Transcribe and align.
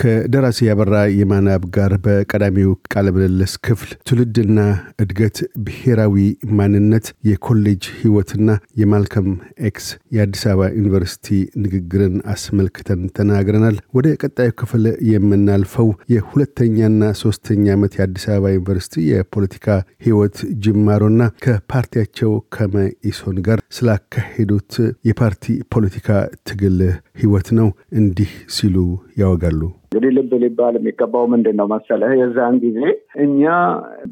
ከደራሲ 0.00 0.58
አበራ 0.66 0.96
የማነአብ 1.14 1.62
ጋር 1.74 1.92
በቀዳሚው 2.04 2.70
ቃለ 2.92 3.06
ምልልስ 3.14 3.54
ክፍል 3.66 3.90
ትውልድና 4.08 4.60
እድገት፣ 5.02 5.36
ብሔራዊ 5.66 6.14
ማንነት፣ 6.58 7.06
የኮሌጅ 7.28 7.84
ህይወትና 7.98 8.48
የማልከም 8.80 9.28
ኤክስ 9.68 9.86
የአዲስ 10.16 10.44
አበባ 10.50 10.68
ዩኒቨርሲቲ 10.78 11.28
ንግግርን 11.64 12.14
አስመልክተን 12.34 13.02
ተናግረናል። 13.18 13.76
ወደ 13.98 14.14
ቀጣዩ 14.22 14.54
ክፍል 14.60 14.84
የምናልፈው 15.10 15.90
የሁለተኛና 16.14 16.88
ሶስተኛ 17.22 17.66
ዓመት 17.76 17.92
የአዲስ 17.98 18.26
አበባ 18.30 18.54
ዩኒቨርሲቲ 18.54 19.04
የፖለቲካ 19.10 19.68
ህይወት 20.06 20.38
ጅማሮና 20.64 21.22
ከፓርቲያቸው 21.44 22.32
ከመኢሶን 22.56 23.38
ጋር 23.48 23.60
ስላካሄዱት 23.78 24.72
የፓርቲ 25.08 25.44
ፖለቲካ 25.74 26.08
ትግል 26.44 26.80
ህይወት 27.20 27.48
ነው። 27.58 27.68
እንዲህ 27.98 28.30
ሲሉ 28.54 28.76
ያወጋሉ። 29.20 29.60
እንግዲህ 29.86 30.10
ልብ 30.16 30.32
ሊባል 30.42 30.74
የሚገባው 30.78 31.24
ምንድን 31.32 31.56
ነው 31.60 31.66
መሰለህ፣ 31.72 32.12
የዛን 32.18 32.56
ጊዜ 32.64 32.78
እኛ 33.24 33.42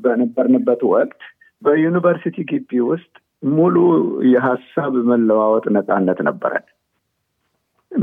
በነበርንበት 0.02 0.82
ወቅት 0.92 1.20
በዩኒቨርሲቲ 1.62 2.36
ግቢ 2.50 2.80
ውስጥ 2.88 3.12
ሙሉ 3.52 3.76
የሀሳብ 4.32 4.94
መለዋወጥ 5.10 5.64
ነፃነት 5.76 6.20
ነበረን። 6.28 6.66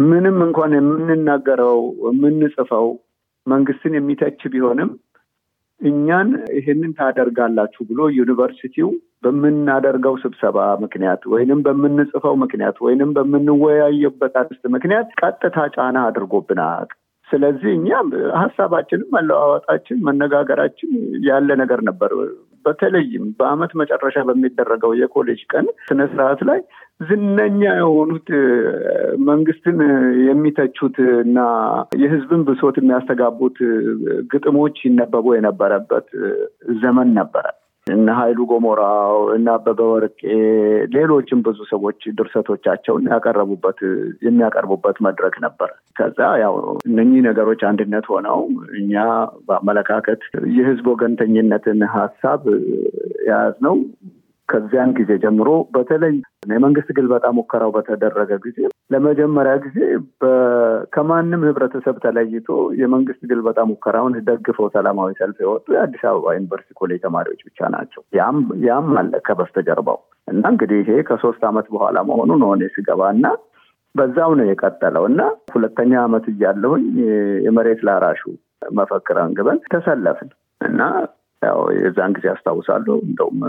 ምንም 0.08 0.38
እንኳን 0.46 0.72
የምንናገረው 0.76 1.77
የምንጽፈው 2.05 2.88
መንግስትን 3.48 3.94
የሚተች 3.98 4.41
ቢሆንም 4.54 4.91
እኛን 5.82 6.30
ይህንን 6.58 6.91
ታደርጋላችሁ 6.99 7.82
ብሎ 7.90 8.02
ዩኒቨርሲቲው 8.18 8.90
በምናደርገው 9.24 10.16
ስብሰባ 10.24 10.58
ምክንያት 10.84 11.21
ወይንም 11.34 11.60
በምንጽፈው 11.66 12.35
ምክንያት 12.44 12.77
ወይንም 12.85 13.12
በምንወያየበት 13.16 14.35
አርዕስት 14.41 14.66
ምክንያት 14.76 15.10
ቀጥታ 15.21 15.58
ጫና 15.76 15.98
አድርጎብናል። 16.10 16.90
ስለዚህ 17.27 17.71
እኛም 17.77 18.08
ሀሳባችንም 18.40 19.13
መለዋወጣችን 19.16 20.04
መነጋገራችን 20.08 20.91
ያለ 21.27 21.49
ነገር 21.62 21.80
ነበር። 21.88 22.12
በተለይም 22.66 23.26
በአመት 23.40 23.71
መጨረሻ 23.82 24.18
በሚደረገው 24.27 24.91
የኮሌጅ 24.99 25.41
ቀን 25.52 25.66
ስነስርዓት 25.88 26.40
ላይ 26.49 26.60
ዝነኛ 27.02 27.62
የሆኑት 27.80 28.30
መንግስትን 29.27 29.77
የሚተቹት 30.27 30.96
እና 31.24 31.40
የህዝብን 32.02 32.41
ብሶት 32.48 32.77
የሚያስተጋቡት 32.80 33.58
ግጥሞች 34.34 34.77
ይነበቡ 34.88 35.36
የነበረበት 35.36 36.08
ዘመን 36.82 37.12
ነበረ። 37.20 37.46
እነ 37.88 38.08
ሀይሉ 38.18 38.40
ጎሞራው 38.50 39.18
እና 39.34 39.48
አበበ 39.58 39.82
ወርቄ 39.90 40.22
ሌሎችም 40.96 41.40
ብዙ 41.46 41.60
ሰዎች 41.72 42.00
ድርሰቶቻቸውን 42.18 43.10
ያቀረቡበት 43.12 43.80
የሚያቀርቡበት 44.26 44.98
መድረክ 45.05 45.36
ነበር። 45.46 45.70
ከዛ 45.96 46.20
ያው 46.44 46.55
እነኚህ 46.90 47.22
ነገሮች 47.27 47.62
አንድነት 47.70 48.08
ሆነው 48.14 48.40
እኛ 48.80 48.96
በአመለካከት 49.50 50.24
የህዝብ 50.55 50.88
ወገንተኝነትን 50.94 51.82
ሀሳብ 51.96 52.42
የያዝነው 53.27 53.77
ከዚያን 54.49 54.90
ጊዜ 54.98 55.12
ጀምሮ 55.22 55.52
በተለይ 55.76 56.16
የመንግስት 56.52 56.90
ግልበጣ 56.98 57.26
ሙከራው 57.38 57.72
በተደረገ 57.76 58.32
ጊዜ 58.44 58.58
ለመጀመሪያ 58.90 59.54
ጊዜ 59.64 59.78
ከማንም 60.96 61.46
ህብረተሰብ 61.48 61.96
ተለይቶ 62.04 62.48
የመንግስት 62.82 63.22
ግልበጣ 63.32 63.60
ሙከራውን 63.70 64.16
ደግፈው 64.28 64.68
ሰላማዊ 64.75 65.12
ሰልፍ 65.19 65.38
የወጡ 65.44 65.66
የአዲስ 65.75 66.03
አበባ 66.09 66.36
ዩኒቨርሲቲ 66.38 66.78
ኮሌጅ 66.80 67.00
ተማሪዎች 67.06 67.42
ብቻ 67.47 67.69
ናቸው። 67.75 68.02
ያም 68.68 68.90
አለ 69.02 69.14
ከበስተጀርባው 69.28 70.00
እና 70.28 70.44
እንግዲህ 70.53 70.80
ይሄ 70.84 71.00
ከሶስት 71.09 71.44
ዓመት 71.50 71.68
በኋላ 71.74 71.98
መሆኑ 72.09 72.32
ነው 72.44 72.52
እኔ 72.56 72.70
ስገባ 72.76 73.09
እና 73.16 73.26
በዛው 73.96 74.32
ነው 74.38 74.48
የቀጠለው 74.48 75.04
እና 75.09 75.22
ሁለተኛ 75.54 75.94
ዓመት 76.06 76.26
እያለሁኝ 76.32 76.86
የመሬት 77.46 77.82
ላራሹ 77.88 78.24
መፈክር 78.72 79.18
አንግበን 79.24 79.59
ተሰለፍን 79.74 80.30
እና 80.62 80.82
ያው 81.42 81.59
የዛን 81.78 82.14
ጊዜ 82.18 82.28
አስታውሳለሁ። 82.34 82.96
እንደውም 83.08 83.40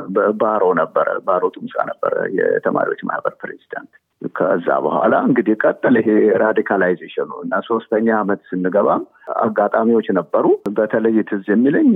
ባሮ 0.41 0.65
ነበረ፣ 0.81 1.09
ባሮ 1.29 1.45
ጡምሳ 1.55 1.77
ነበረ 1.91 2.15
የተማሪዎች 2.39 3.01
ማህበር 3.09 3.35
ፕሬዚዳንት። 3.43 3.93
ከዛ 4.37 4.69
በኋላ 4.85 5.15
እንግዲህ 5.27 5.55
ቀጠል 5.63 5.95
ይሄ 6.01 6.09
ራዲካላይዜሽኑ 6.43 7.31
እና 7.43 7.55
ሶስተኛ 7.67 8.07
ዓመት 8.21 8.41
ስንገባም 8.49 9.03
አጋጣሚዎች 9.43 10.07
ነበሩ። 10.19 10.45
በተለይ 10.77 11.19
ትዝ 11.31 11.45
የሚለኝ 11.53 11.91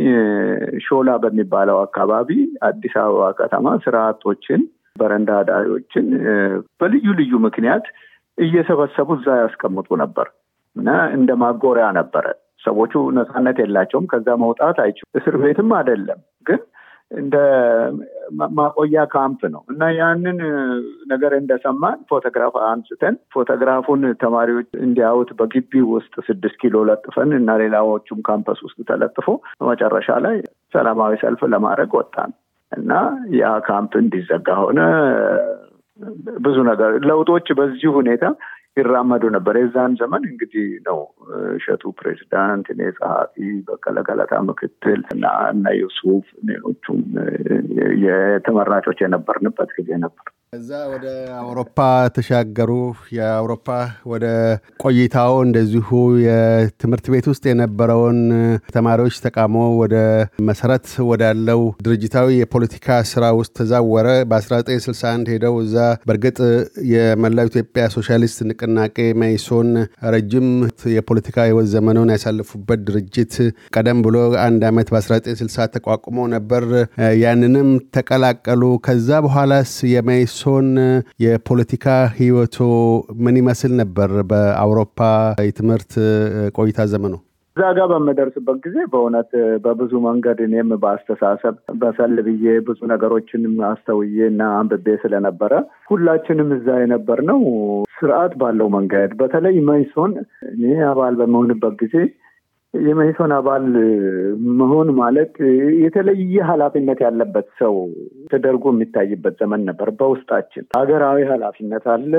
ሾላ 0.86 1.10
በሚባለው 1.22 1.78
አካባቢ 1.84 2.28
አዲስ 2.68 2.94
አበባ 3.02 3.30
ከተማ 3.40 3.76
ስራ 3.84 3.96
አጦችን፣ 4.10 4.62
በረንዳ 4.96 5.32
ዳሪዎችን 5.50 6.06
በልዩ 6.80 7.06
ልዩ 7.20 7.32
ምክንያት 7.46 7.84
እየሰበሰቡ 8.38 9.08
እዛ 9.18 9.28
ያስቀምጡ 9.42 9.88
ነበር 10.02 10.26
እና 10.76 10.88
እንደ 11.16 11.30
ማጎሪያ 11.42 11.86
ነበረ። 11.98 12.26
ሰዎቹ 12.64 13.02
ነፃነት 13.16 13.58
የላቸውም። 13.62 14.06
ከዛ 14.10 14.28
መውጣት 14.42 14.78
አይችሉም። 14.84 15.10
እስር 15.20 15.34
ቤትም 15.42 15.70
አይደለም 15.78 16.18
ግን 16.46 16.60
እንደ 17.10 17.36
ማቆያ 18.56 19.04
ካምፕ 19.14 19.40
ነው 19.54 19.62
እና 19.72 19.82
ያንን 19.96 20.38
ነገር 21.08 21.32
እንደሰማን 21.38 21.98
ፎቶግራፍ 22.10 22.54
አንስተን 22.66 23.14
ፎቶግራፉን 23.34 24.02
ተማሪዎች 24.22 24.68
እንዲያዩት 24.84 25.30
በግቢ 25.40 25.82
ውስጥ 25.90 26.14
ስድስት 26.28 26.56
ኪሎ 26.62 26.84
ለጥፈን 26.88 27.32
እና 27.38 27.56
ሌላዎቹም 27.62 28.20
ካምፐስ 28.28 28.60
ውስጥ 28.66 28.78
ተለጥፎ 28.90 29.26
መጨረሻ 29.70 30.18
ላይ 30.26 30.38
ሰላማዊ 30.74 31.14
ሰልፍ 31.24 31.42
ለማድረግ 31.54 31.92
ወጣን 32.00 32.32
እና 32.72 32.92
ያ 33.40 33.52
ካምፕ 33.68 33.92
እንዲዘጋ 34.02 34.48
ሆነ። 34.62 34.80
ብዙ 36.44 36.56
ነገር 36.68 36.90
ለውጦች 37.08 37.48
በዚህ 37.58 37.90
ሁኔታ 37.96 38.24
ይራመዱ 38.76 39.24
ነበር። 39.34 39.54
የዛን 39.60 39.92
ዘመን 40.00 40.22
እንግዲህ 40.28 40.66
ነው 40.86 40.98
እሸቱ 41.54 41.92
ፕሬዚዳንት፣ 41.98 42.66
እኔ 42.74 42.82
ጸሐፊ፣ 42.98 43.34
በቀለ 43.68 43.98
ገለታ 44.08 44.34
ምክትል 44.48 45.00
እና 45.14 45.24
እነ 45.50 45.72
ዩሱፍ 45.80 46.26
ሌሎቹም 46.50 47.00
የተመራጮች 48.04 49.00
የነበርንበት 49.04 49.72
ጊዜ 49.78 49.90
ነበር። 50.04 50.26
እዛ 50.52 50.70
ወደ 50.92 51.04
አውሮፓ 51.40 51.76
ተሻገሩ። 52.14 52.70
የአውሮፓ 53.16 53.66
ወደ 54.12 54.24
ቆይታው 54.82 55.34
እንደዚሁ 55.44 55.88
የትምህርት 56.24 57.06
ቤት 57.12 57.26
ውስጥ 57.30 57.44
የነበረውን 57.48 58.18
ተማሪዎች 58.74 59.16
ተቃውሞ 59.26 59.58
ወደ 59.82 59.94
መሰረት 60.48 60.86
ወዳለው 61.10 61.60
ድርጅታዊ 61.86 62.38
የፖለቲካ 62.38 62.96
ስራ 63.12 63.28
ውስጥ 63.38 63.52
ተዛወረ። 63.60 64.08
በ1961 64.32 65.30
ሄደው 65.34 65.54
እዛ 65.62 65.76
በእርግጥ 66.06 66.40
የመላው 66.94 67.50
ኢትዮጵያ 67.52 67.84
ሶሻሊስት 67.96 68.40
ንቅናቄ 68.50 68.98
መኢሶን 69.22 69.70
ረጅም 70.14 70.50
የፖለቲካ 70.96 71.46
ህይወት 71.48 71.70
ዘመኑን 71.74 72.12
ያሳለፉበት 72.14 72.84
ድርጅት 72.88 73.36
ቀደም 73.74 74.02
ብሎ 74.06 74.16
አንድ 74.46 74.68
ዓመት 74.70 74.90
በ1960 74.94 75.70
ተቋቁሞ 75.76 76.28
ነበር። 76.34 76.66
ያንንም 77.22 77.70
ተቀላቀሉ። 77.96 78.62
ከዛ 78.86 79.08
በኋላስ 79.24 79.72
የመኢሶን 80.42 80.68
የፖለቲካ 81.22 81.86
ህይወቶ 82.18 82.56
ምን 83.24 83.34
ይመስል 83.40 83.72
ነበር? 83.80 84.10
በአውሮፓ 84.30 84.98
የትምህርት 85.46 85.92
ቆይታ 86.56 86.86
ዘመኑ 86.92 87.14
እዛ 87.56 87.68
ጋር 87.76 87.86
በምደርስበት 87.90 88.58
ጊዜ 88.64 88.76
በእውነት 88.92 89.30
በብዙ 89.64 89.92
መንገድ 90.04 90.38
እኔም 90.44 90.68
በአስተሳሰብ 90.82 91.54
በሰል 91.80 92.14
ብዬ 92.26 92.54
ብዙ 92.66 92.78
ነገሮችንም 92.92 93.56
አስተውዬ 93.68 94.18
እና 94.28 94.42
አንብቤ 94.58 94.94
ስለነበረ 95.02 95.52
ሁላችንም 95.90 96.50
እዛ 96.56 96.78
የነበርነው 96.80 97.40
ስርዓት 97.96 98.34
ባለው 98.40 98.68
መንገድ 98.76 99.10
በተለይ 99.20 99.58
መኢሶን 99.68 100.12
እኔ 100.52 100.62
አባል 100.90 101.16
በመሆንበት 101.20 101.74
ጊዜ 101.82 101.96
የመኢሶን 102.74 103.32
አባል 103.36 103.64
መሆን 104.60 104.88
ማለት 104.98 105.32
የተለየ 105.82 106.42
ኃላፊነት 106.50 106.98
ያለበት 107.06 107.48
ሰው 107.60 107.74
ተደርጎ 108.30 108.64
የሚታይበት 108.72 109.34
ዘመን 109.42 109.62
ነበር። 109.68 109.88
በውስጣችን 110.00 110.66
ሀገራዊ 110.76 111.24
ኃላፊነት 111.30 111.86
አለ። 111.94 112.12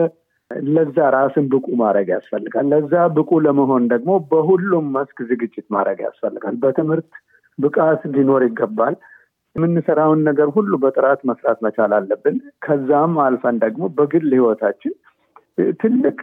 ለዛ 0.72 0.98
ራስን 1.16 1.46
ብቁ 1.52 1.68
ማድረግ 1.82 2.08
ያስፈልጋል። 2.14 2.66
ለዛ 2.72 2.94
ብቁ 3.18 3.40
ለመሆን 3.46 3.84
ደግሞ 3.94 4.12
በሁሉም 4.32 4.88
መስክ 4.96 5.20
ዝግጅት 5.30 5.68
ማድረግ 5.76 6.00
ያስፈልጋል። 6.08 6.56
በትምህርት 6.64 7.10
ብቃት 7.60 8.02
ሊኖር 8.16 8.44
ይገባል። 8.48 8.96
የምንሰራውን 9.56 10.20
ነገር 10.28 10.50
ሁሉ 10.56 10.74
በጥራት 10.84 11.22
መስራት 11.30 11.60
መቻል 11.66 11.94
አለብን። 11.98 12.36
ከዛም 12.66 13.16
አልፈን 13.24 13.58
ደግሞ 13.64 13.84
በግል 13.98 14.28
ህይወታችን 14.36 14.94
ትልቅ 15.82 16.18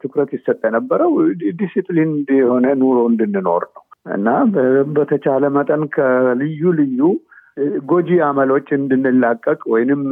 ትኩረት 0.00 0.30
ይሰጥ 0.36 0.60
የነበረው 0.64 1.12
ዲሲፕሊን 1.60 2.10
የሆነ 2.38 2.66
ኑሮ 2.80 2.98
እንድንኖር 3.10 3.64
ነው 3.68 3.84
እና 4.16 4.28
በተቻለ 4.94 5.44
መጠን 5.56 5.82
ከልዩ 5.94 6.70
ልዩ 6.78 7.00
ጎጂ 7.90 8.10
አመሎች 8.26 8.68
እንድንላቀቅ 8.76 9.60
ወይንም 9.72 10.02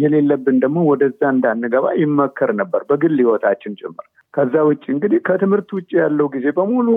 የሌለብን 0.00 0.56
ደግሞ 0.64 0.78
ወደዛ 0.88 1.20
እንዳንገባ 1.34 1.86
ይመከር 2.00 2.50
ነበር 2.60 2.80
በግል 2.90 3.14
ህይወታችን 3.20 3.76
ጭምር። 3.80 4.06
ከዛ 4.34 4.54
ውጭ 4.68 4.84
እንግዲህ 4.94 5.20
ከትምህርት 5.28 5.70
ውጭ 5.76 5.90
ያለው 6.00 6.26
ጊዜ 6.34 6.46
በሙሉ 6.58 6.88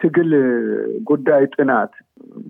ትግል 0.00 0.30
ጉዳይ 1.08 1.44
ጥናት 1.54 1.92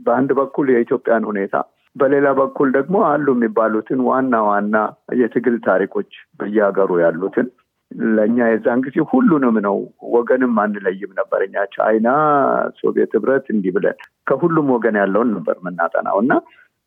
በአንድ 0.07 0.31
በኩል 0.39 0.67
የኢትዮጵያን 0.73 1.27
ሁኔታ 1.31 1.55
በሌላ 1.97 2.29
በኩል 2.39 2.69
ደግሞ 2.77 2.97
አሉ 3.07 3.27
የሚባሉትን 3.35 4.01
ዋና 4.09 4.35
ዋና 4.49 4.77
የትግል 5.21 5.57
ታሪኮች 5.67 6.11
በየሀገሩ 6.41 6.91
ያሉትን 7.03 7.47
ለእኛ 8.15 8.39
የዛን 8.49 8.81
ጊዜ 8.85 8.97
ሁሉንም 9.13 9.57
ነው 9.65 9.77
ወገንም 10.13 10.53
አንለይም 10.65 11.13
ነበር። 11.21 11.41
እኛ 11.47 11.65
ቻይና፣ 11.73 12.09
ሶቪየት 12.81 13.15
ህብረት 13.17 13.47
እንዲህ 13.55 13.73
ብለን 13.77 13.97
ከሁሉም 14.27 14.69
ወገን 14.75 14.99
ያለውን 15.01 15.33
ነበር 15.37 15.57
የምናጠናው 15.61 16.19
እና 16.25 16.33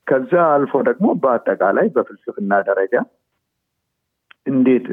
ከዛ 0.08 0.32
አልፎ 0.54 0.74
ደግሞ 0.88 1.08
በአጠቃላይ 1.22 1.88
በፍልስፍና 1.96 2.54
ደረጃ 2.70 2.96
እንዴት 4.46 4.86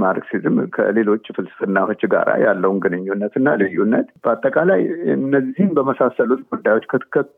ማርክሲዝም 0.00 0.56
ከሌሎች 0.74 1.24
ፍልስፍናዎች 1.36 2.02
ጋር 2.12 2.28
ያለውን 2.44 2.78
ግንኙነት 2.84 3.34
እና 3.40 3.54
ልዩነት 3.60 4.08
በአጠቃላይ 4.24 4.82
እነዚህም 5.14 5.72
በመሳሰሉት 5.78 6.42
ጉዳዮች 6.52 6.84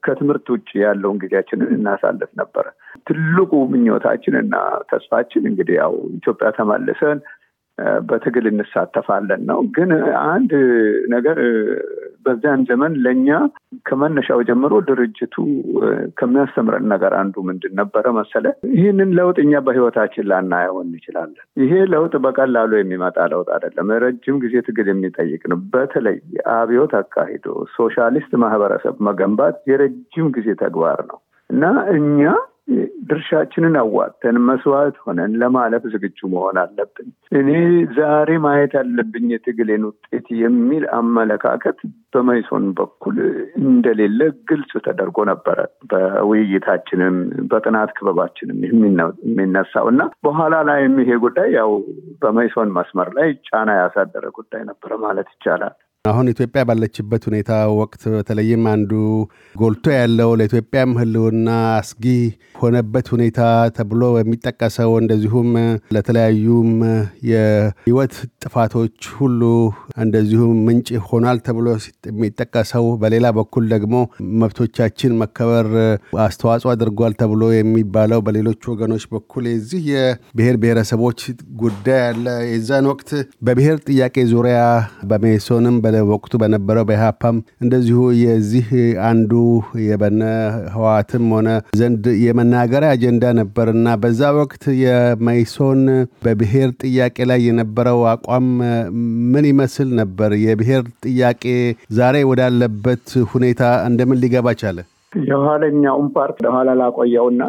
ከትምህርት 0.06 0.46
ውጭ 0.54 0.68
ያለውን 0.82 1.20
ጊዜያችንን 1.22 1.72
እናሳልፍ 1.78 2.30
ነበረ። 2.40 2.66
ትልቁ 3.08 3.52
ምኞታችን 3.72 4.36
እና 4.42 4.54
ተስፋችን 4.92 5.48
እንግዲህ 5.50 5.76
ያው 5.82 5.94
ኢትዮጵያ 6.12 6.50
ተመልሰን 6.58 7.20
በትግል 8.08 8.46
እንሳተፋለን 8.50 9.42
ነው። 9.48 9.58
ግን 9.74 9.90
አንድ 10.26 10.52
ነገር 11.08 11.38
በዚያን 12.26 12.60
ዘመን 12.68 12.92
ለእኛ 13.04 13.28
ከመነሻው 13.88 14.40
ጀምሮ 14.48 14.72
ድርጅቱ 14.88 15.34
ከሚያስተምረን 16.18 16.86
ነገር 16.92 17.12
አንዱ 17.20 17.34
ምንድን 17.48 17.74
ነበረ 17.80 18.04
መሰለ? 18.18 18.44
ይህንን 18.76 19.10
ለውጥ 19.18 19.36
እኛ 19.44 19.62
በህይወታችን 19.66 20.28
ላናየው 20.30 20.78
እንችላለን። 20.84 21.44
ይሄ 21.62 21.72
ለውጥ 21.92 22.14
በቀላሉ 22.26 22.72
የሚመጣ 22.78 23.18
ለውጥ 23.32 23.48
አይደለም። 23.56 23.92
ረጅም 24.04 24.38
ጊዜ 24.44 24.54
ትግል 24.68 24.88
የሚጠይቅ 24.92 25.42
ነው። 25.52 25.60
በተለይ 25.74 26.18
አብዮት 26.56 26.94
አካሂዶ 27.00 27.46
ሶሻሊስት 27.76 28.34
ማህበረሰብ 28.44 28.96
መገንባት 29.08 29.56
የረጅም 29.70 30.28
ጊዜ 30.36 30.48
ተግባር 30.62 31.00
ነው 31.10 31.18
እና 31.50 31.64
እኛ 31.96 32.20
ድርሻችንን 33.08 33.74
አዋጥተን 33.80 34.36
መስዋዕት 34.46 34.96
ሆነን 35.02 35.32
ለማለፍ 35.40 35.84
ዝግጁ 35.92 36.18
መሆን 36.32 36.56
አለብን። 36.62 37.08
እኔ 37.32 37.50
ዛሬ 37.98 38.30
ማየት 38.44 38.72
ያለብኝ 38.78 39.26
የትግሌን 39.32 39.84
ውጤት 39.88 40.26
የሚል 40.40 40.84
አመለካከት 40.98 41.78
በመይሶን 42.14 42.66
በኩል 42.78 43.16
እንደሌለ 43.62 44.20
ግልጽ 44.50 44.72
ተደርጎ 44.86 45.18
ነበረ። 45.30 45.58
በውይይታችንም 45.92 47.16
በጥናት 47.50 47.90
ክበባችንም 47.96 48.60
የሚነሳው 48.66 49.88
እና 49.92 50.02
በኋላ 50.26 50.54
ላይ 50.70 50.82
ይሄ 51.02 51.18
ጉዳይ 51.24 51.50
ያው 51.58 51.72
በመይሶን 52.22 52.74
መስመር 52.78 53.10
ላይ 53.18 53.28
ጫና 53.48 53.70
ያሳደረ 53.80 54.26
ጉዳይ 54.38 54.64
ነበረ 54.70 54.92
ማለት 55.06 55.28
ይቻላል። 55.34 55.76
አሁን 56.06 56.30
ኢትዮጵያ 56.32 56.62
ባለችበት 56.68 57.22
ሁኔታ 57.28 57.50
ወቅት 57.78 58.02
በተለይም 58.12 58.64
አንዱ 58.72 58.92
ጎልቶ 59.54 59.84
ያለው 59.96 60.30
ለኢትዮጵያም 60.40 60.90
ሕልውና 60.98 61.48
አስጊ 61.76 62.04
ሆነበት 62.60 63.06
ሁኔታ 63.14 63.40
ተብሎ 63.76 64.02
የሚጠቀሰው 64.18 64.92
እንደዚሁም 65.00 65.48
ለተለያዩም 65.96 66.70
የሕይወት 67.30 68.14
ጥፋቶች 68.44 69.08
ሁሉ 69.18 69.40
እንደዚሁም 70.04 70.54
ምንጭ 70.66 70.88
ሆኗል 71.08 71.40
ተብሎ 71.46 71.66
የሚጠቀሰው 72.10 72.86
በሌላ 73.02 73.26
በኩል 73.38 73.64
ደግሞ 73.74 73.94
መብቶቻችን 74.40 75.16
መከበር 75.22 75.68
አስተዋጽኦ 76.26 76.70
አድርጓል 76.74 77.14
ተብሎ 77.20 77.42
የሚባለው 77.54 78.22
በሌሎች 78.26 78.62
ወገኖች 78.72 79.06
በኩል 79.12 79.44
የዚህ 79.50 79.82
የብሔር 79.92 80.56
ብሔረሰቦች 80.62 81.20
ጉዳይ 81.62 82.00
አለ። 82.06 82.24
የዛን 82.50 82.86
ወቅት 82.90 83.10
በብሔር 83.46 83.76
ጥያቄ 83.88 84.16
ዙሪያ 84.30 84.58
በሜሶንም 85.10 85.76
ወቅቱ 86.08 86.32
በነበረው 86.42 86.84
በኢህአፓም 86.88 87.36
እንደዚሁ 87.62 87.98
የዚህ 88.22 88.68
አንዱ 89.08 89.32
በእነ 89.86 90.22
ህወሓትም 90.74 91.26
ሆነ 91.34 91.48
ዘንድ 91.80 92.04
የመናገሪያ 92.24 92.90
አጀንዳ 92.96 93.24
ነበር 93.40 93.68
እና 93.74 93.96
በዛ 94.02 94.32
ወቅት 94.38 94.64
የመኢሶን 94.82 95.82
በብሔር 96.24 96.70
ጥያቄ 96.84 97.26
ላይ 97.30 97.40
የነበረው 97.48 98.00
አቋም 98.12 98.48
ምን 99.32 99.46
ይመስል 99.50 99.88
ነበር? 100.00 100.30
የብሔር 100.46 100.84
ጥያቄ 101.06 101.44
ዛሬ 101.96 102.16
ወዳለበት 102.30 103.06
ሁኔታ 103.32 103.62
እንደምን 103.88 104.20
ሊገባ 104.22 104.54
ቻለ? 104.60 104.78
የኋለኛውን 105.26 106.06
part 106.14 106.36
ለኋላ 106.44 106.70
ላቆየውና 106.80 107.42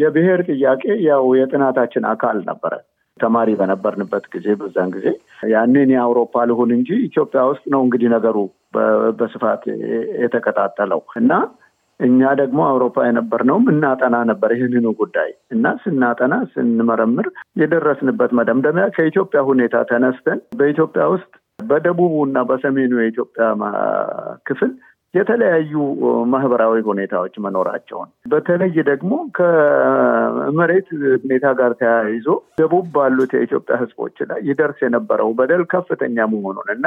የብሔር 0.00 0.40
ጥያቄ 0.50 0.82
ያው 1.06 1.24
የጥናታችን 1.38 2.04
አካል 2.10 2.38
ነበረ። 2.48 2.72
ተማሪ 3.16 3.50
በነበርንበት 3.60 4.24
ጊዜ 4.34 4.46
በዛን 4.60 4.90
ጊዜ 4.96 5.06
ያንን 5.50 5.90
የአውሮፓ 5.94 6.44
ልሁን 6.50 6.70
እንጂ 6.76 6.90
ኢትዮጵያ 7.06 7.42
ውስጥ 7.50 7.64
ነው 7.74 7.80
እንግዲህ 7.86 8.08
ነገሩ 8.16 8.36
በስፋት 9.18 9.62
የተቀጣጠለው 10.24 11.00
እና 11.20 11.32
እኛ 12.00 12.30
ደግሞ 12.40 12.60
አውሮፓ 12.70 12.96
የነበርነውም 13.06 13.66
እናጠና 13.72 14.16
ነበር 14.30 14.50
ይህንኑ 14.56 14.86
ጉዳይ 14.98 15.30
እና 15.50 15.66
ስናጠና 15.84 16.34
ስንመረምር 16.52 17.26
የደረስንበት 17.60 18.32
መደምደሚያ 18.38 18.86
ከኢትዮጵያ 18.96 19.42
ሁኔታ 19.50 19.76
ተነስተን 19.90 20.40
በኢትዮጵያ 20.58 21.04
ውስጥ 21.14 21.30
በደቡቡ 21.62 22.14
እና 22.26 22.38
በሰሜኑ 22.50 22.92
የኢትዮጵያ 23.00 23.46
ክፍል 24.48 24.72
የተለያዩ 25.16 25.72
ማህበራዊ 26.32 26.76
ሁኔታዎች 26.88 27.34
መኖራቸውን 27.44 28.08
በተለይ 28.32 28.74
ደግሞ 28.88 29.12
ከመሬት 29.38 30.88
ሁኔታ 31.24 31.46
ጋር 31.60 31.72
ተያይዞ 31.80 32.26
ደቡብ 32.60 32.86
ባሉት 32.96 33.32
የኢትዮጵያ 33.36 33.76
ሕዝቦች 33.82 34.16
ላይ 34.30 34.40
ይደርስ 34.50 34.80
የነበረው 34.86 35.30
በደል 35.38 35.64
ከፍተኛ 35.74 36.26
መሆኑን 36.34 36.70
እና 36.76 36.86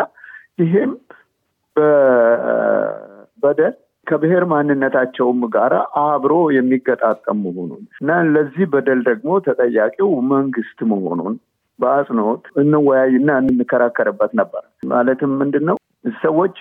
ይሄም 0.63 0.93
በደል 3.43 3.75
ከብሔር 4.07 4.43
ማንነታቸውም 4.51 5.41
ጋር 5.53 5.73
አብሮ 6.03 6.33
የሚገጣጠም 6.55 7.37
መሆኑን 7.45 7.83
እና 8.01 8.11
ለዚህ 8.31 8.65
በደል 8.71 9.01
ደግሞ 9.09 9.31
ተጠያቂው 9.47 10.09
መንግስት 10.31 10.79
መሆኑን 10.91 11.35
በአጽንኦት 11.79 12.45
እንወያይና 12.61 13.29
እንከራከርበት 13.43 14.31
ነበር። 14.39 14.63
ማለትም 14.91 15.31
ምንድን 15.41 15.63
ነው 15.69 15.77
ሰዎች 16.23 16.55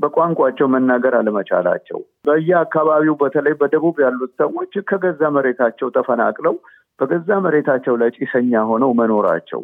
በቋንቋቸው 0.00 0.66
መናገር 0.72 1.14
አለመቻላቸው፣ 1.18 1.98
በየአካባቢው 2.24 3.14
በተለይ 3.20 3.54
በደቡብ 3.60 3.96
ያሉት 4.04 4.32
ሰዎች 4.40 4.72
ከገዛ 4.88 5.30
መሬታቸው 5.36 5.88
ተፈናቅለው 5.96 6.56
በገዛ 7.00 7.38
መሬታቸው 7.44 7.94
ላይ 8.00 8.10
ጭሰኛ 8.18 8.62
ሆነው 8.70 8.90
መኖራቸው 8.98 9.62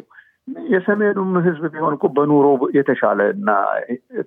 የሰሜኑም 0.69 1.33
ህዝብ 1.45 1.63
ቢሆን 1.73 1.93
እኮ 1.97 2.05
በኑሮ 2.15 2.45
የተሻለ 2.75 3.19
እና 3.33 3.49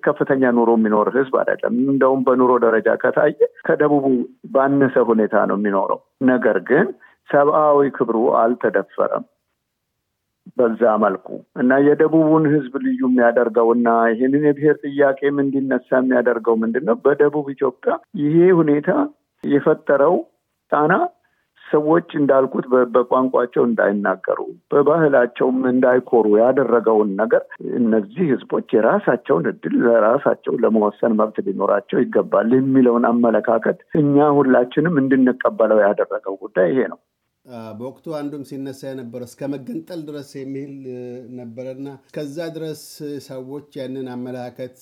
ከፍተኛ 0.05 0.51
ኑሮ 0.57 0.69
የሚኖር 0.77 1.07
ህዝብ 1.15 1.33
አይደለም። 1.41 1.73
እንደውም 1.93 2.21
በኑሮ 2.27 2.51
ደረጃ 2.65 2.87
ከታየ 3.01 3.37
ከደቡቡ 3.65 4.05
ባነሰ 4.53 4.95
ሁኔታ 5.09 5.45
ነው 5.49 5.57
የሚኖረው። 5.59 5.99
ነገር 6.29 6.59
ግን 6.69 6.87
ሰብአዊ 7.29 7.89
ክብሩ 7.97 8.17
አልተደፈረም 8.41 9.25
በዛ 10.57 10.81
መልኩ 11.03 11.27
እና 11.61 11.79
የደቡቡን 11.85 12.45
ህዝብ 12.53 12.73
ልዩ 12.85 13.01
የሚያደርገው 13.07 13.69
እና 13.75 13.89
ይህንን 14.11 14.45
የብሔር 14.47 14.77
ጥያቄም 14.85 15.37
እንዲነሳ 15.43 15.89
የሚያደርገው 15.99 16.55
ምንድን 16.63 16.85
ነው? 16.89 16.97
በደቡብ 17.05 17.47
ኢትዮጵያ 17.55 17.93
ይሄ 18.21 18.37
ሁኔታ 18.59 18.89
የፈጠረው 19.43 20.15
ጫና 20.71 20.93
ሰዎች 21.63 22.09
እንዳልኩት 22.19 22.65
በቋንቋቸው 22.93 23.63
እንዳይናገሩ 23.67 24.39
በባህላቸውም 24.71 25.59
እንዳይኮሩ 25.71 26.25
ያደረገውን 26.41 27.09
ነገር 27.21 27.43
እነዚህ 27.79 28.25
ህዝቦች 28.33 28.67
የራሳቸውን 28.75 29.45
እድል 29.51 29.75
ለራሳቸው 29.85 30.55
ለመወሰን 30.63 31.17
መብት 31.19 31.37
ሊኖራቸው 31.47 31.99
ይገባል 32.03 32.51
የሚለውን 32.57 33.07
አመለካከት 33.11 33.79
እኛ 34.01 34.27
ሁላችንም 34.37 34.99
እንድንቀበለው 35.03 35.81
ያደረገው 35.85 36.35
ጉዳይ 36.43 36.69
ይሄ 36.73 36.81
ነው። 36.93 36.99
በወቅቱ 37.79 38.15
አንዱም 38.19 38.43
ሲነሳ 38.49 38.81
የነበረ 38.89 39.23
እስከ 39.29 39.47
መገንጠል 39.53 40.01
ድረስ 40.07 40.29
የሚል 40.39 40.71
ነበረና 41.39 41.87
ከዛ 42.15 42.37
ድረስ 42.55 42.83
ሰዎች 43.27 43.67
ያንን 43.79 44.07
አመለካከት 44.15 44.77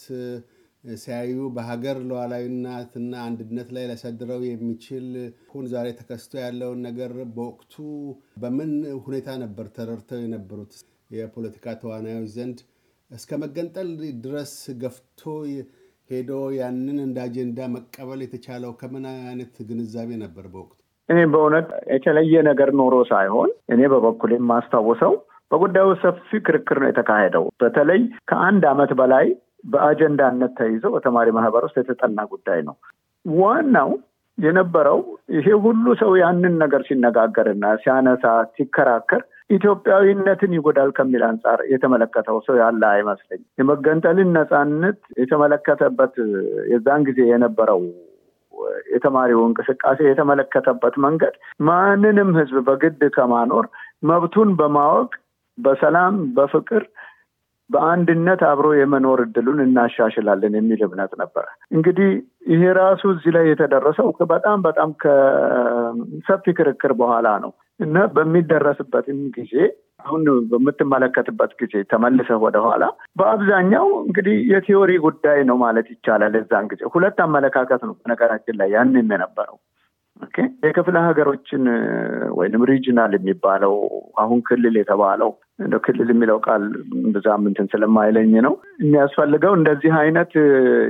ሲያዩ 0.97 1.35
በሀገር 1.55 1.97
ሉዓላዊነትና 2.07 3.13
አንድነት 3.27 3.69
ላይ 3.75 3.85
ሊያሳድረው 3.89 4.41
የሚችል 4.47 5.05
ሁን 5.51 5.65
ዛሬ 5.73 5.87
ተከስቶ 5.99 6.33
ያለውን 6.43 6.81
ነገር 6.87 7.13
በወቅቱ 7.35 7.75
በምን 8.43 8.71
ሁኔታ 9.05 9.37
ነበር 9.43 9.67
ተረድተው 9.77 10.21
የነበሩት 10.23 10.73
የፖለቲካ 11.15 11.75
ተዋናዮች 11.81 12.29
ዘንድ 12.37 12.59
እስከ 13.11 13.37
መገንጠል 13.43 13.89
ድረስ 14.25 14.53
ገፍቶ 14.83 15.21
ሄዶ 16.09 16.31
ያንን 16.57 16.97
እንደ 17.05 17.17
አጀንዳ 17.25 17.67
መቀበል 17.75 18.21
የተቻለው 18.23 18.71
ከምን 18.79 19.05
አይነት 19.11 19.55
ግንዛቤ 19.69 20.09
ነበር 20.23 20.45
በወቅቱ? 20.53 20.79
እኔ 21.09 21.19
በእውነት 21.31 21.67
የተለየ 21.93 22.41
ነገር 22.49 22.69
ኖሮ 22.79 22.95
ሳይሆን 23.09 23.49
እኔ 23.73 23.81
በበኩል 23.93 24.31
የማስታውሰው 24.35 25.13
በጉዳዩ 25.51 25.89
ሰፊ 26.03 26.39
ክርክር 26.45 26.77
ነው 26.81 26.89
የተካሄደው። 26.89 27.43
በተለይ 27.61 27.99
ከአንድ 28.29 28.63
ዓመት 28.71 28.91
በላይ 28.99 29.25
በአጀንዳነት 29.73 30.53
ተይዞ 30.59 30.85
በተማሪ 30.95 31.27
ማህበር 31.35 31.65
ውስጥ 31.67 31.77
የተጠና 31.81 32.19
ጉዳይ 32.31 32.59
ነው። 32.69 32.75
ዋናው 33.25 33.91
የነበረው 34.37 34.99
ይሄ 35.35 35.47
ሁሉ 35.65 35.85
ሰው 35.99 36.11
ያንን 36.21 36.53
ነገር 36.63 36.81
ሲነጋገርና 36.87 37.65
ሲያነሳ 37.83 38.23
ሲከራከር 38.55 39.21
ኢትዮጵያዊነትን 39.49 40.55
ይጎዳል 40.57 40.89
ከሚል 40.97 41.23
አንጻር 41.27 41.59
የተመለከተው 41.71 42.37
ሰው 42.47 42.55
ያለ 42.61 42.81
አይመስለኝ። 42.91 43.41
የመገንጠልን 43.59 44.31
ነፃነት 44.37 44.99
የተመለከተበት 45.21 46.15
የዛን 46.71 47.03
ጊዜ 47.09 47.19
የነበረው 47.29 47.81
የተማሪው 48.93 49.41
እንቅስቃሴ 49.47 49.99
የተመለከተበት 50.07 50.95
መንገድ 51.05 51.35
ማንንም 51.67 52.31
ህዝብ 52.39 52.57
በግድ 52.67 53.01
ከማኖር 53.15 53.65
መብቱን 54.03 54.51
በማወቅ 54.59 55.11
በሰላም 55.57 56.15
በፍቅር 56.37 56.83
በአንድነት 57.69 58.41
አብሮ 58.49 58.67
የመኖር 58.75 59.19
እድሉን 59.25 59.59
እናሻሽላለን 59.65 60.53
የሚል 60.57 60.81
እምነት 60.87 61.11
ነበረ። 61.21 61.45
እንግዲህ 61.71 62.09
ይሄ 62.47 62.63
ራሱ 62.79 63.01
እዚህ 63.13 63.31
ላይ 63.35 63.45
የተደረሰው 63.49 64.09
በጣም 64.31 64.57
በጣም 64.65 64.89
ከሰፊ 65.03 66.45
ክርክር 66.57 66.93
በኋላ 66.99 67.27
ነው 67.45 67.51
እና 67.79 68.05
በሚደረስበትም 68.15 69.21
ጊዜ 69.37 69.53
አሁን 70.03 70.21
በምትመለከትበት 70.51 71.51
ጊዜ 71.59 71.83
ተመልሰህ 71.91 72.39
ወደኋላ 72.45 72.83
በአብዛኛው 73.19 73.87
እንግዲህ 74.03 74.37
የቲዮሪ 74.53 74.91
ጉዳይ 75.05 75.39
ነው 75.49 75.57
ማለት 75.63 75.89
ይቻላል። 75.93 76.35
እዛን 76.39 76.67
ጊዜ 76.71 76.81
ሁለት 76.95 77.19
አመለካከት 77.25 77.83
ነው 77.87 77.95
በነገራችን 77.99 78.59
ላይ 78.61 78.69
ያንም 78.75 79.13
የነበረው 79.15 79.57
የክፍለ 80.63 80.97
ሀገሮችን 81.05 81.63
ወይም 82.37 82.61
ሪጅናል 82.69 83.11
የሚባለው 83.15 83.73
አሁን 84.23 84.39
ክልል 84.47 84.75
የተባለው 84.79 85.31
እንደ 85.59 85.75
ክልል 85.85 86.09
የሚለው 86.13 86.37
ቃል 86.45 86.63
ብዛም 87.07 87.43
እንትን 87.49 87.67
ስለማይለኝ 87.73 88.33
ነው 88.45 88.53
የሚያስፈልገው 88.83 89.53
እንደዚህ 89.57 89.93
አይነት 90.01 90.31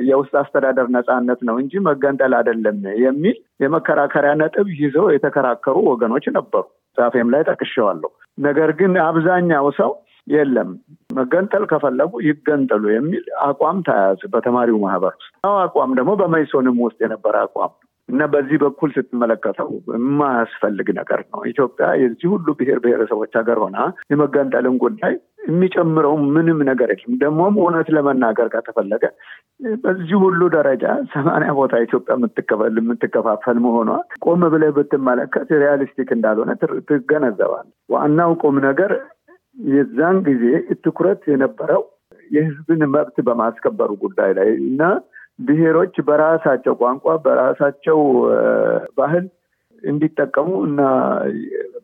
የውስጥ 0.09 0.33
አስተዳደር 0.41 0.87
ነፃነት 0.95 1.41
ነው 1.49 1.57
እንጂ 1.63 1.81
መገንጠል 1.87 2.35
አይደለም 2.39 2.77
የሚል 3.03 3.35
የመከራከሪያ 3.63 4.33
ነጥብ 4.41 4.69
ይዘው 4.81 5.07
የተከራከሩ 5.15 5.77
ወገኖች 5.91 6.27
ነበሩ። 6.37 6.63
ጻፌም 6.97 7.31
ላይ 7.33 7.43
ጠቅሼዋለሁ። 7.49 8.11
ነገር 8.37 8.69
ግን 8.71 8.93
አብዛኛው 9.03 9.67
ሰው 9.79 9.91
የለም 10.27 10.69
መገንጠል 11.15 11.63
ከፈለጉ 11.65 12.11
ይገንጠሉ 12.27 12.83
የሚል 12.89 13.25
አቋም 13.41 13.79
ተያያዘ 13.87 14.21
በተማሪው 14.33 14.77
ማህበር 14.83 15.13
ውስጥ። 15.17 15.31
አቋም 15.59 15.91
ደግሞ 15.97 16.11
በመይሶንም 16.15 16.77
ውስጥ 16.85 16.97
የነበረ 17.03 17.35
አቋም 17.43 17.73
እና 18.13 18.23
በዚህ 18.33 18.57
በኩል 18.63 18.89
ስትመለከተው 18.95 19.69
የማያስፈልግ 19.93 20.87
ነገር 20.97 21.21
ነው። 21.29 21.39
ኢትዮጵያ 21.51 21.85
የዚህ 22.01 22.27
ሁሉ 22.33 22.47
ብሔር 22.59 22.79
ብሔረሰቦች 22.83 23.31
ሀገር 23.39 23.59
ሆና 23.63 23.77
የመገንጠልን 24.11 24.75
ጉዳይ 24.83 25.13
የሚጨምረው 25.47 26.13
ምንም 26.35 26.59
ነገር 26.69 26.89
የለም። 26.93 27.15
ደግሞም 27.23 27.55
እውነት 27.61 27.87
ለመናገር 27.95 28.47
ከተፈለገ 28.53 29.03
በዚህ 29.83 30.15
ሁሉ 30.23 30.41
ደረጃ 30.55 30.83
ሰማንያ 31.13 31.49
ቦታ 31.57 31.81
ኢትዮጵያ 31.85 32.15
የምትከፋፈል 32.77 33.57
መሆኗ 33.65 33.89
ቆም 34.25 34.43
ብለህ 34.53 34.71
ብትመለከት 34.77 35.49
realistic 35.61 36.11
እንዳልሆነ 36.15 36.53
ትገነዘባል። 36.89 37.65
ዋናው 37.89 38.33
ቁም 38.43 38.57
ነገር 38.67 38.93
የዛን 39.71 40.19
ጊዜ 40.27 40.45
ትኩረት 40.85 41.23
የነበረው 41.31 41.83
የህዝብን 42.31 42.81
መብት 42.93 43.17
በማስከበሩ 43.27 43.91
ጉዳይ 44.03 44.31
ላይ 44.37 44.49
እና 44.61 44.81
ብሔሮች 45.39 45.95
በራሳቸው 46.07 46.73
ቋንቋ 46.81 47.15
በራሳቸው 47.25 47.99
ባህል 48.97 49.25
እንዲጠቀሙ 49.83 50.49
እና 50.65 50.81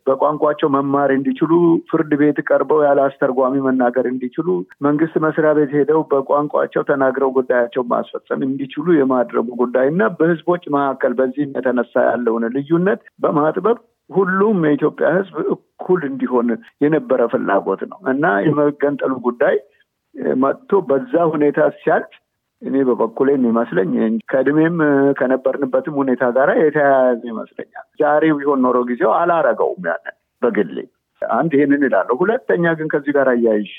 በቋንቋቸው 0.06 0.68
መማር 0.74 1.10
እንዲችሉ 1.16 1.52
ፍርድ 1.90 2.12
ቤት 2.20 2.38
ቀርበው 2.48 2.80
ያለ 2.86 3.00
አስተርጓሚ 3.06 3.54
መናገር 3.66 4.06
እንዲችሉ 4.12 4.46
መንግስት 4.86 5.14
መስሪያ 5.24 5.50
ቤት 5.58 5.72
ሄደው 5.78 6.00
በቋንቋቸው 6.12 6.82
ተናግረው 6.90 7.30
ጉዳያቸው 7.38 7.82
ማስፈጸም 7.92 8.44
እንዲችሉ 8.48 8.86
የማድረጉ 8.98 9.48
ጉዳይ 9.62 9.88
እና 9.92 10.08
በህዝቦች 10.18 10.64
መካከል 10.76 11.14
በዚህም 11.20 11.52
የተነሳ 11.58 12.04
ያለውን 12.08 12.46
ልዩነት 12.56 13.02
በማጥበብ 13.24 13.78
ሁሉም 14.10 14.58
የኢትዮጵያ 14.66 15.08
ህዝብ 15.18 15.36
እኩል 15.54 16.00
እንዲሆን 16.08 16.48
የነበረ 16.84 17.20
ፍላጎት 17.34 17.82
ነው 17.90 18.00
እና 18.12 18.32
የመገንጠሉ 18.46 19.12
ጉዳይ 19.28 19.56
መጥቶ 20.42 20.80
በዛ 20.88 21.12
ሁኔታ 21.34 21.60
ሲያልፍ 21.76 22.14
እኔ 22.62 22.76
በበኩሌ 22.88 23.28
የሚመስለኝ 23.34 23.92
ከእድሜም 24.30 24.76
ከነበርንበትም 25.18 25.94
ሁኔታ 26.00 26.24
ጋር 26.36 26.50
የተያያዘ 26.60 27.20
ይመስለኛል። 27.30 27.86
ዛሬ 28.00 28.24
ቢሆን 28.38 28.60
ኖሮ 28.66 28.78
ጊዜው 28.90 29.12
አላረገውም 29.18 29.86
ያንን 29.90 30.14
በግሌ 30.42 30.76
አንድ 31.22 31.52
ይህንን 31.56 31.82
እላለሁ። 31.88 32.16
ሁለተኛ 32.22 32.64
ግን 32.78 32.88
ከዚህ 32.92 33.12
ጋር 33.16 33.28
አያይዤ 33.32 33.78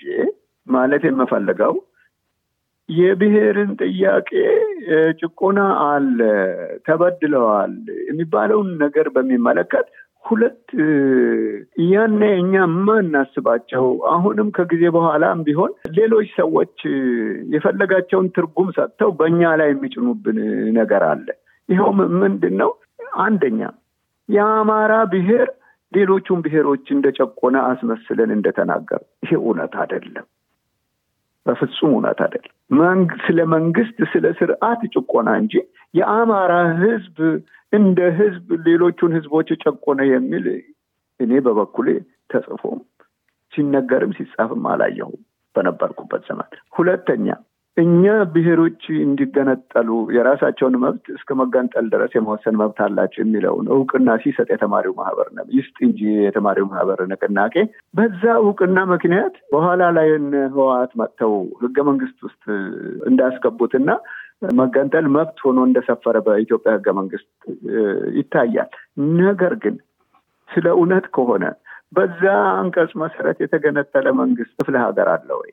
ማለት 0.67 1.03
የምፈልገው 1.07 1.73
የብሔርን 2.89 3.71
ጥያቄ 3.81 4.29
ጭቆና 5.19 5.59
አለ፣ 5.85 6.19
ተበድለዋል 6.87 7.73
የሚባለውን 8.07 8.69
ነገር 8.83 9.07
በሚመለከት 9.15 9.87
ሁለት 10.25 10.63
ያኔ 11.87 12.21
እኛ 12.39 12.53
የማናስባቸው 12.63 13.85
አሁንም 14.11 14.49
ከጊዜ 14.57 14.83
በኋላም 14.95 15.39
ቢሆን 15.47 15.71
ሌሎች 15.97 16.29
ሰዎች 16.37 16.75
የፈለጋቸውን 17.53 18.27
ትርጉም 18.35 18.69
ሰጥተው 18.77 19.11
በእኛ 19.19 19.51
ላይ 19.61 19.69
የሚጭኑብን 19.71 20.39
ነገር 20.77 21.03
አለ። 21.09 21.27
ይኸውም 21.69 21.99
ምንድን 22.21 22.55
ነው? 22.61 22.71
አንደኛ 23.23 23.61
የአማራ 24.29 24.93
ብሔር 25.11 25.47
ሌሎቹን 25.91 26.39
ብሔሮች 26.45 26.85
እንደጨቆነ 26.95 27.55
አስመስለን 27.69 28.29
እንደተናገር፣ 28.35 29.01
ይሄ 29.23 29.31
እውነት 29.41 29.73
አይደለም። 29.81 30.27
በፍጹም 31.45 31.91
እውነት 31.91 32.19
አይደለም። 32.25 32.55
ስለ 33.23 33.39
መንግስት 33.53 33.97
ስለ 34.11 34.25
ስርዓት 34.39 34.81
ጭቆና 34.93 35.29
እንጂ 35.41 35.53
የአማራ 35.93 36.53
ህዝብ 36.81 37.17
እንደ 37.73 37.99
ህዝብ 38.19 38.47
ሌሎቹን 38.67 39.13
ህዝቦች 39.17 39.49
ጨቆነ 39.63 40.01
የሚል 40.11 40.47
እኔ 41.19 41.31
በበኩሌ 41.45 41.87
ተጽፎም 42.33 42.79
ሲነገርም 43.53 44.11
ሲጻፍም 44.17 44.65
አላየሁም 44.71 45.19
በነበርኩበት 45.55 46.21
ዘመን። 46.29 46.49
ሁለተኛ 46.77 47.27
እኛ 47.77 48.03
ብሔሮች 48.33 48.81
እንዲገነጠሉ 49.03 49.89
የራሳቸውን 50.15 50.73
መብት 50.83 51.05
እስከ 51.13 51.35
መገንጠል 51.41 51.85
ድረስ 51.93 52.11
የመወሰን 52.15 52.57
መብት 52.61 52.79
አላቸው 52.85 53.21
የሚለውን 53.21 53.67
እውቅና 53.75 54.15
ሲሰጥ 54.23 54.47
የተማሪው 54.53 54.93
ማህበር 54.97 55.27
ነው 55.37 55.45
ይስጥ 55.57 55.77
እንጂ 55.87 56.01
የተማሪው 56.25 56.65
ማህበር 56.71 56.99
ንቅናቄ 57.11 57.55
በዛ 57.95 58.23
እውቅና 58.41 58.79
ምክንያት 58.91 59.35
በኋላ 59.53 59.83
ላይ 59.97 60.09
ህወሓት 60.55 60.93
መጥተው 61.01 61.33
ህገ 61.63 61.77
መንግስት 61.89 62.17
ውስጥ 62.27 62.43
እንዳስገቡትና 63.11 63.89
መገንጠል 64.41 65.05
መብት 65.15 65.39
ሆኖ 65.45 65.59
እንደሰፈረ 65.67 66.17
በኢትዮጵያ 66.25 66.71
ህገ 66.77 66.87
መንግስት 66.99 67.29
ይታያል። 68.19 68.71
ነገር 69.19 69.53
ግን 69.63 69.75
ስለ 70.49 70.67
እውነት 70.75 71.05
ከሆነ 71.15 71.43
በዛ 71.93 72.23
አንቀጽ 72.57 72.91
መሰረት 73.01 73.37
የተገነጠለ 73.43 74.07
መንግስት 74.19 74.53
ክፍለ 74.59 74.75
ሀገር 74.85 75.07
አለ 75.13 75.29
ወይ? 75.39 75.51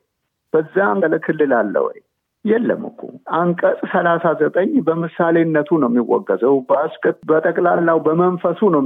በዛ 0.52 0.76
አንቀለ 0.92 1.14
ክልል 1.26 1.52
አለ 1.58 1.74
ወይ? 1.86 1.98
የለም 2.44 2.82
እኮ 2.88 3.00
አንቀጽ 3.38 3.80
ሰላሳ 3.92 4.26
ዘጠኝ 4.40 4.70
በምሳሌነቱ 4.86 5.78
ነው 5.82 5.88
የሚወገዘው። 5.90 6.54
በአስከት 6.68 7.18
በጠቅላላው 7.30 7.98
በመንፈሱ 8.06 8.60
ነው 8.74 8.82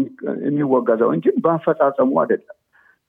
የሚወገዘው 0.46 1.10
እንጂ 1.16 1.26
በአፈጻጸሙ 1.44 2.12
አይደለም። 2.22 2.56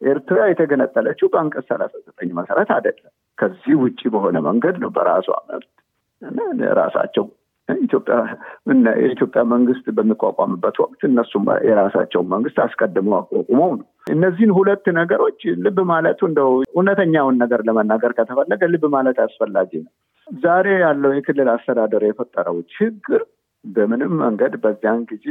ኤርትራ 0.02 0.40
የተገነጠለችው 0.50 1.28
በአንቀጽ 1.34 1.66
ሰላሳ 1.72 1.94
ዘጠኝ 2.08 2.30
መሰረት 2.40 2.70
አይደለም። 2.78 3.12
ከዚህ 3.38 3.76
ውጭ 3.84 4.02
በሆነ 4.14 4.38
መንገድ 4.48 4.76
ነው 4.84 4.92
በራሷ 4.96 5.28
መብት 5.50 5.70
ራሳቸው 6.78 7.26
ኢትዮጵያ 7.70 8.16
የኢትዮጵያ 8.98 9.42
መንግስት 9.52 9.86
በሚቋቋምበት 9.98 10.78
ወቅት 10.84 11.02
እነሱም 11.10 11.46
የራሳቸውን 11.68 12.28
መንግስት 12.34 12.58
አስቀድመው 12.64 13.16
አቋቁመው 13.20 13.70
ነው። 13.74 13.86
እነዚህን 14.12 14.52
ሁለት 14.58 14.86
ነገሮች 14.98 15.42
ልብ 15.66 15.78
ማለቱ 15.92 16.22
እንደው 16.30 16.50
እውነተኛውን 16.72 17.38
ነገር 17.44 17.62
ለመናገር 17.68 18.14
ከተፈለገ 18.18 18.70
ልብ 18.74 18.86
ማለት 18.96 19.20
አስፈላጊ 19.26 19.72
ነው። 19.84 19.92
ዛሬ 20.28 20.68
ያለው 20.84 21.12
የክልል 21.16 21.50
አስተዳደር 21.54 22.04
የፈጠረው 22.08 22.58
ችግር 22.76 23.22
በምንም 23.66 24.14
መንገድ 24.24 24.54
በዚያን 24.64 25.02
ጊዜ 25.12 25.28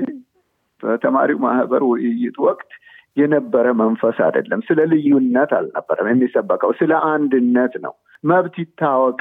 በተማሪው 0.82 1.38
ማህበር 1.44 1.82
ውይይት 1.90 2.36
ወቅት 2.46 2.70
የነበረ 3.16 3.66
መንፈስ 3.80 4.18
አይደለም። 4.26 4.60
ስለ 4.68 4.80
ልዩነት 4.92 5.50
አልነበረም 5.58 6.08
የሚሰበከው፣ 6.10 6.70
ስለ 6.78 6.92
አንድነት 7.10 7.74
ነው። 7.84 7.94
መብት 8.24 8.54
ይታወቅ 8.62 9.20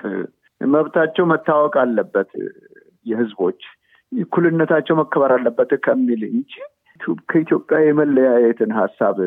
መብታቸው 0.70 1.26
መታወቅ 1.32 1.74
አለበት፣ 1.84 2.32
የህዝቦች 3.06 3.62
እኩልነታቸው 4.12 4.96
መከበር 5.00 5.32
አለበት 5.36 5.72
ከሚል 5.86 6.24
እንጂ 6.32 6.54
ከኢትዮጵያ 7.30 7.78
የመለያየትን 7.84 8.72
ሀሳብ 8.78 9.18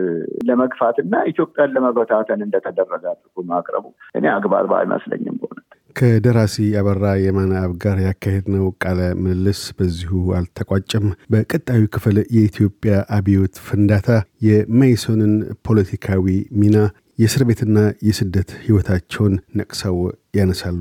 ለመግፋት 0.49 0.97
እና 1.05 1.23
ኢትዮጵያን 1.31 1.73
ለመበታተን 1.77 2.45
እንደተደረገ 2.47 3.05
አድርጎ 3.13 3.45
ማቅረቡ 3.49 3.85
እኔ 4.15 4.25
አግባብ 4.35 4.73
አይመስለኝም። 4.79 5.39
በሆነ 5.41 5.59
ከደራሲ 5.97 6.57
አበራ 6.79 7.05
የማነ 7.25 7.53
አብ 7.61 7.73
ጋር 7.83 7.99
ያካሄድነው 8.05 8.65
ቃለ 8.83 9.01
ምልልስ 9.25 9.61
በዚሁ 9.79 10.23
አልተቋጨም። 10.39 11.07
በቀጣዩ 11.33 11.83
ክፍል 11.95 12.17
የኢትዮጵያ 12.37 12.95
አብዮት 13.17 13.57
ፍንዳታ፣ 13.67 14.09
የሜይሶንን 14.49 15.35
ፖለቲካዊ 15.69 16.27
ሚና፣ 16.61 16.77
የእስር 17.19 17.45
ቤትና 17.49 17.79
የስደት 18.09 18.53
ህይወታቸውን 18.65 19.35
ነቅሰው 19.55 19.99
ያነሳሉ። 20.39 20.81